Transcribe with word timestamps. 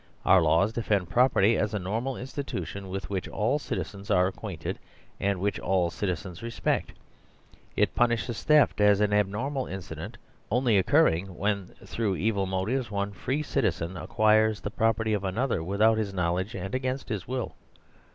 Our 0.25 0.41
laws 0.41 0.73
defend 0.73 1.11
pro 1.11 1.29
perty 1.29 1.59
as 1.59 1.75
a 1.75 1.77
normal 1.77 2.17
institution 2.17 2.89
with 2.89 3.11
which 3.11 3.27
all 3.27 3.59
citizens 3.59 4.09
are 4.09 4.25
acquainted, 4.25 4.79
and 5.19 5.39
which 5.39 5.59
all 5.59 5.91
citizens 5.91 6.41
respect. 6.41 6.93
It 7.75 7.93
pun 7.93 8.09
ishes 8.09 8.41
theft 8.41 8.81
as 8.81 8.99
an 8.99 9.13
abnormal 9.13 9.67
incident 9.67 10.17
only 10.49 10.79
occurring 10.79 11.37
when, 11.37 11.67
through 11.85 12.15
evil 12.15 12.47
motives, 12.47 12.89
one 12.89 13.11
free 13.11 13.43
citizen 13.43 13.95
acquires 13.95 14.59
the 14.61 14.71
property 14.71 15.13
of 15.13 15.23
another 15.23 15.61
without 15.63 15.99
his 15.99 16.15
knowledge 16.15 16.55
and 16.55 16.73
against 16.73 17.09
his 17.09 17.27
will. 17.27 17.53